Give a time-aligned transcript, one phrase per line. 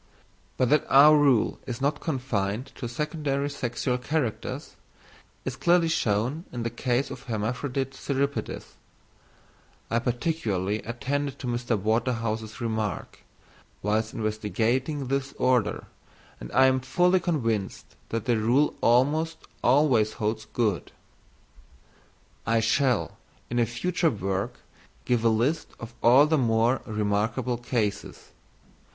[0.57, 4.75] But that our rule is not confined to secondary sexual characters
[5.45, 8.65] is clearly shown in the case of hermaphrodite cirripedes;
[9.91, 11.77] I particularly attended to Mr.
[11.79, 13.19] Waterhouse's remark,
[13.83, 15.85] whilst investigating this Order,
[16.39, 20.91] and I am fully convinced that the rule almost always holds good.
[22.47, 23.19] I shall,
[23.51, 24.61] in a future work,
[25.05, 28.29] give a list of all the more remarkable cases.